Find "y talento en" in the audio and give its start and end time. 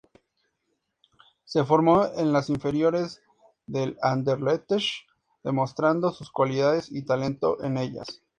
6.91-7.77